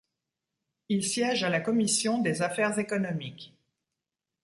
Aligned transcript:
Il 0.89 1.03
siège 1.05 1.43
à 1.43 1.49
la 1.49 1.61
commission 1.61 2.17
des 2.23 2.41
affaires 2.41 2.79
économiques. 2.79 3.53